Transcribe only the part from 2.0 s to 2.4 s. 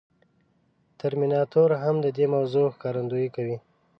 د دې